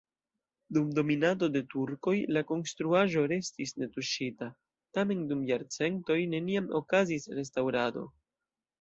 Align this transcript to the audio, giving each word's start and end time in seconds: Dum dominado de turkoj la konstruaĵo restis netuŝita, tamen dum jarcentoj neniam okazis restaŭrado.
Dum 0.77 0.85
dominado 0.99 1.49
de 1.57 1.61
turkoj 1.73 2.13
la 2.37 2.43
konstruaĵo 2.53 3.23
restis 3.35 3.75
netuŝita, 3.83 4.51
tamen 4.99 5.23
dum 5.33 5.47
jarcentoj 5.53 6.21
neniam 6.37 6.77
okazis 6.85 7.33
restaŭrado. 7.43 8.11